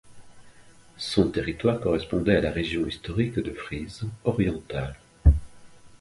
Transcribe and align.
Son 0.97 1.29
territoire 1.29 1.79
correspondait 1.79 2.35
à 2.35 2.41
la 2.41 2.49
région 2.49 2.87
historique 2.87 3.35
de 3.37 3.53
Frise 3.53 4.01
orientale. 4.23 4.95